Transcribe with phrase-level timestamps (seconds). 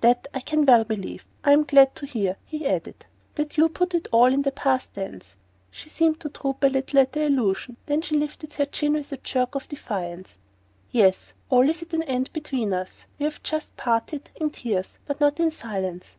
[0.00, 1.24] "That I can well believe.
[1.44, 5.36] I'm glad to hear," he added, "that you put it all in the past tense."
[5.70, 9.12] She seemed to droop a little at the allusion; then she lifted her chin with
[9.12, 10.36] a jerk of defiance.
[10.90, 11.32] "Yes.
[11.48, 13.06] All is at an end between us.
[13.20, 16.16] We've just parted in tears but not in silence!"